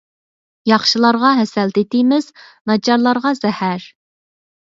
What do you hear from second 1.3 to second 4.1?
ھەسەل تېتىيمىز، ناچارلارغا زەھەر!